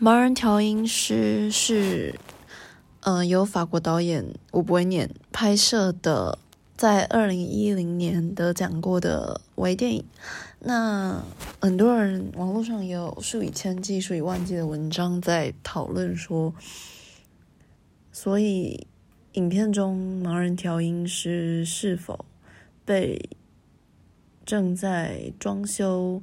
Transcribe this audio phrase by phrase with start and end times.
[0.00, 2.18] 盲人调音师是，
[3.02, 6.38] 呃，由法国导演我不会念拍摄的，
[6.76, 10.04] 在二零一零年得奖过的微电影。
[10.58, 11.22] 那
[11.60, 16.52] 很多人网络上有数以千计、数以万计的文章在讨论说，
[18.10, 18.86] 所以
[19.34, 22.24] 影片中盲人调音师是否
[22.84, 23.30] 被
[24.44, 26.20] 正在装修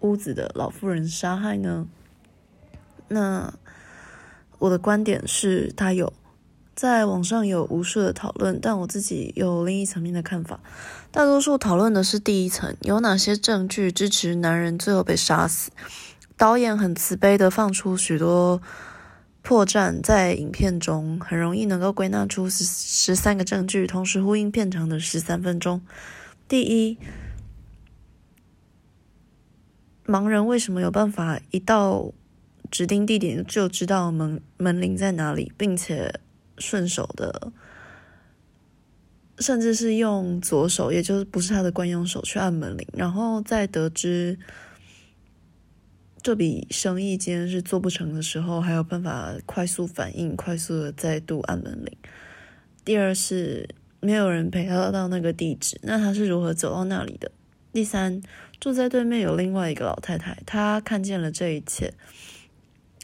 [0.00, 1.88] 屋子的老妇人杀害呢？
[3.12, 3.52] 那
[4.58, 6.12] 我的观点是，他有
[6.74, 10.60] 在网上有无数的讨论，但我自己有另一层面的看法。
[11.10, 15.70] 大多数讨论的是第一层，有哪些证据支持男人最后被杀死？
[16.36, 18.60] 导演很慈悲的放出许多
[19.42, 25.82] 破绽，在影片中很容易能够归纳出十十三个证据，同时呼应片长的十三分钟。
[26.48, 26.98] 第一，
[30.06, 32.12] 盲人为什么有办法一到
[32.72, 36.18] 指定地点就知道门门铃在哪里，并且
[36.56, 37.52] 顺手的，
[39.38, 44.38] 甚至是用左手，也就是不是他的惯用手去按门铃，然后在得知
[46.22, 51.94] 这笔生意今天是做不成的时候，还有办法快速反应，快速的再度按门铃。
[52.86, 53.68] 第二是
[54.00, 57.30] 没有人陪他到那个地址，那他是如何走到那里的？
[57.70, 58.22] 第三，
[58.58, 61.92] 住在对面有另外一个老太太，她看见了这一切。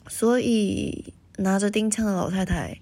[0.09, 2.79] 所以，拿着钉枪的老太太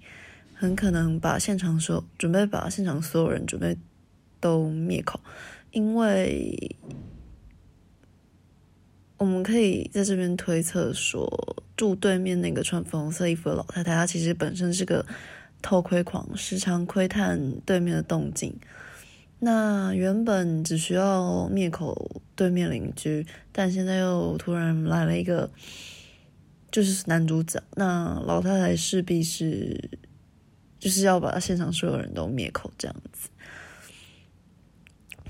[0.55, 3.77] 很可能把现场所准备把现场所有人准备
[4.39, 5.19] 都灭口，
[5.71, 6.75] 因为
[9.17, 15.05] 我们可以在这边推测说，住对面那个穿粉红色衣服的老太太，她其实本身是个
[15.61, 18.55] 偷窥狂，时常窥探对面的动静。
[19.39, 25.51] 那原本只需要灭口对面邻居，但现在又突然来了一个。
[26.71, 29.89] 就是男主角，那老太太势必是
[30.79, 33.29] 就是要把现场所有人都灭口这样子。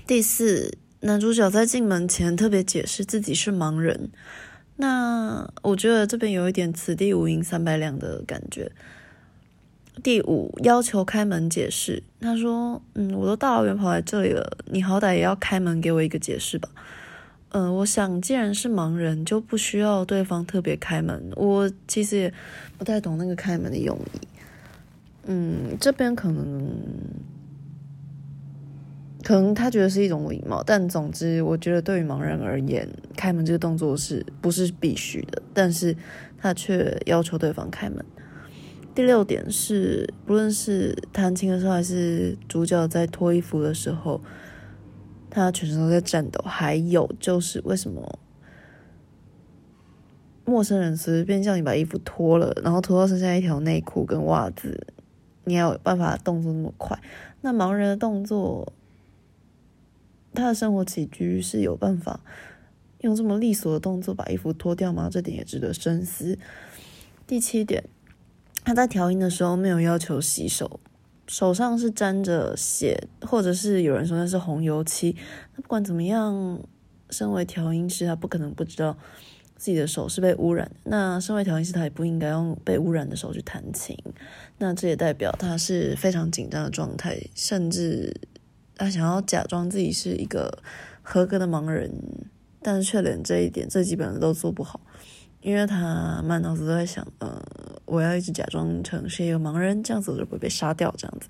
[0.06, 4.10] 第四，男主角在进门前特别解释自己是盲人，
[4.76, 8.72] 那我觉得这边有一点此地无银三百两的感觉。
[10.02, 16.68] 第五，要求开门解释，他说：“嗯，我都大老远跑来这里了，你好歹也要开门给我一个解释吧。”
[17.50, 21.32] 嗯，我想既然是盲人，就不需要对方特别开门。
[21.34, 22.34] 我其实也
[22.76, 24.28] 不太懂那个开门的用意。
[25.24, 26.70] 嗯，这边可能
[29.24, 32.86] 可能他觉得是一种礼貌，但总之，我觉得对于盲人而言，
[33.16, 35.40] 开门这个动作是不是必须的？
[35.54, 35.96] 但是
[36.36, 38.04] 他却要求对方开门。
[38.94, 44.20] 第六点是，不论是弹琴的时候，还是主角在脱衣服的时候。
[45.38, 48.18] 他全身都在颤抖，还有就是为什么
[50.44, 54.86] 陌生人随便叫你把衣服脱了，然后脱到剩下一条内裤跟袜子，
[55.44, 56.98] 你要有办法动作那么快？
[57.40, 58.72] 那盲人的动作，
[60.34, 62.20] 他的生活起居是有办法
[63.00, 65.08] 用这么利索的动作把衣服脱掉吗？
[65.10, 66.38] 这点也值得深思。
[67.26, 67.84] 第七点，
[68.64, 70.80] 他在调音的时候没有要求洗手。
[71.28, 75.14] 手上是沾着血，或者是有人说那是红油漆。
[75.54, 76.58] 那不管怎么样，
[77.10, 78.96] 身为调音师，他不可能不知道
[79.56, 80.70] 自己的手是被污染。
[80.84, 83.96] 那身为调音师，他也不应该用被污染的手去弹琴。
[84.56, 88.14] 那这也代表他是非常紧张的状态，甚至
[88.74, 90.62] 他想要假装自己是一个
[91.02, 91.92] 合格的盲人，
[92.62, 94.80] 但是却连这一点最基本的都做不好。
[95.40, 97.40] 因为他满脑子都在想，呃，
[97.88, 100.94] 我要一直假装成是一个盲人，这样子我就不会被杀掉。
[100.96, 101.28] 这样子，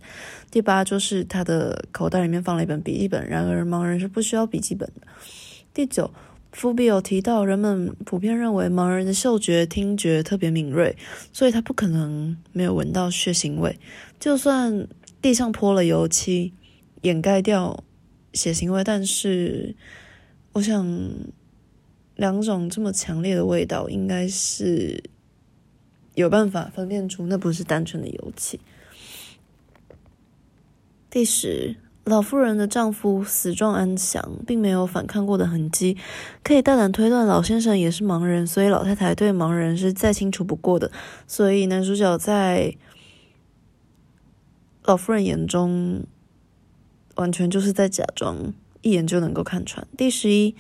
[0.50, 5.06] 第八就是他的口袋里面放了一本笔记本，然而盲人是不需要笔记本的。
[5.72, 6.10] 第九，
[6.52, 10.97] 伏笔有提到，人们普遍认为盲人的嗅觉、听觉特别敏锐，
[11.32, 13.78] 所以他不可能没有闻到血腥味。
[14.18, 14.86] 就算
[15.22, 16.52] 地上泼了油漆
[17.02, 17.84] 掩盖掉
[18.32, 19.74] 血腥味，但是
[20.52, 20.86] 我想。
[22.18, 25.00] 两种这么强烈的味道，应该是
[26.18, 28.59] 有办法分辨出那不是单纯的油漆。
[31.09, 35.97] 第十，老妇人的丈夫死状安详，并没有反抗过的痕迹，
[36.42, 40.91] 可以大胆推断老先生也是盲人，所以老太太对盲人是再清楚不过的。
[41.28, 42.74] 所以男主角在
[44.84, 46.04] 老妇人眼中，
[47.14, 49.86] 完全就是在假装，一眼就能够看穿。
[49.97, 50.56] 第十一。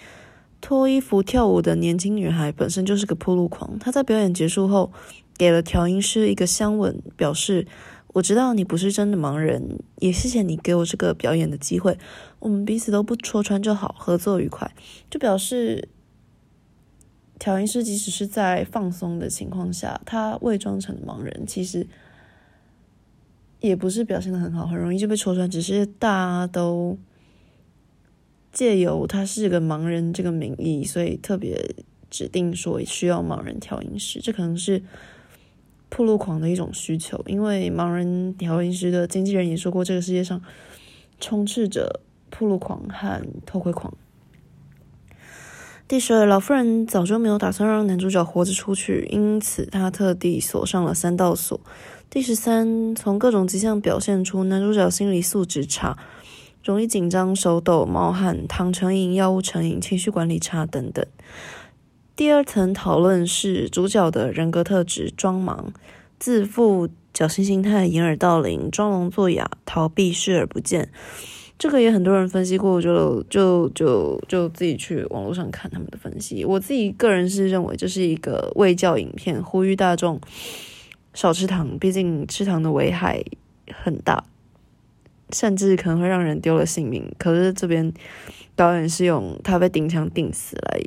[0.60, 3.78] 脱衣服跳舞的年轻女孩本身就是个铺路狂。
[3.78, 4.90] 她在表演结束后，
[5.38, 7.66] 给了调音师一个香吻，表示
[8.14, 11.96] ：“我知道你不是真的盲人，也谢谢你给我这个表演的机会。
[12.40, 14.74] 我们彼此都不戳穿就好，合作愉快。”
[15.08, 15.88] 就表示
[17.38, 21.86] 调音师即使是在放松的情况下，他伪装成盲人，其实
[23.60, 25.48] 也不是表现的很好，很容易就被戳穿。
[25.48, 26.98] 只是大家都
[28.52, 31.76] 借由他是个盲人这个名义，所以特别
[32.10, 34.82] 指定说需要盲人调音师，这可能是
[35.88, 37.22] 铺路狂的一种需求。
[37.26, 40.42] 因为盲人调音师的经纪人也说过，这个世界上
[41.20, 42.00] 充斥着
[42.30, 43.92] 铺路狂和偷窥狂。
[45.86, 51.58] 第十二，老妇人早就没有打算让男主角活着出去，因此她特地锁上了三道锁。
[52.10, 55.96] 第十三，从各种迹象表现出男主角心理素质差，
[56.62, 61.06] 容易紧张、手抖、冒汗、糖成瘾、药物成瘾、情绪管理差等等。
[62.18, 65.72] 第二层讨论是主角的人格特质：装忙、
[66.18, 70.90] 自负、侥幸心态、掩耳盗铃、装聋作哑、逃避、视而不见。
[71.56, 76.44] 这个也很多人分析过，就就就就自己去网络上看他们的分析。
[76.44, 80.20] 我自己个人是认为这是一个卫教影片，呼吁大众
[81.14, 83.22] 少吃糖，毕竟吃糖的危害
[83.72, 84.24] 很大，
[85.30, 87.08] 甚至可能会让人丢了性命。
[87.16, 87.92] 可是这边
[88.56, 90.80] 导演是用他被钉枪钉死来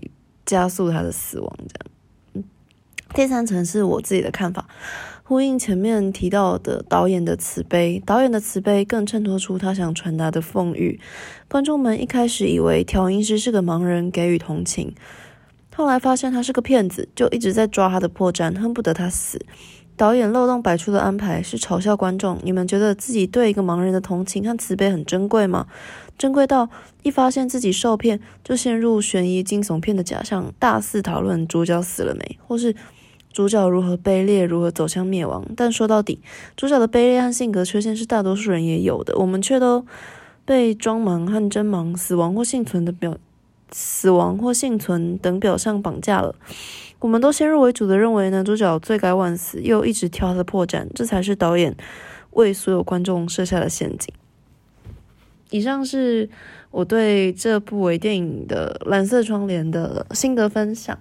[0.45, 2.45] 加速他的死亡，这样。
[3.13, 4.67] 第三层是我自己的看法。
[5.23, 10.99] 呼应前面提到的导演的慈悲，导演的慈悲更衬托出他想传达的讽喻。
[11.47, 14.93] 观众们一开始以为调音师是个盲人，给予同情，
[15.73, 19.45] 后来发现他是个骗子，就一直在抓他的破绽，恨不得他死。
[20.01, 25.67] 导演漏洞百出的安排是嘲笑观众：你们觉得自己对一个盲人的同情和慈悲很珍贵吗？
[26.17, 26.67] 珍贵到
[27.03, 32.75] 一发现自己受骗，就陷入悬疑惊悚片的假象，大肆讨论主角死了没，或是。
[33.31, 35.45] 主角如何卑劣，如何走向灭亡？
[35.55, 36.19] 但说到底，
[36.57, 39.15] 主角的卑劣和性格缺陷是大多数人也有的。
[39.19, 39.85] 我们却都
[40.43, 43.15] 被装盲和真盲、死亡或幸存的表、
[43.71, 46.33] 死亡或幸存等表象绑架了。
[47.01, 51.75] 我们都先入为主的认为男主角罪该万死，又一直挑他的破绽，这才是导演
[52.29, 54.13] 为所有观众设下的陷阱。
[55.49, 56.29] 以上是
[56.69, 60.97] 我对这部微电影的《蓝色窗帘》的心得分享。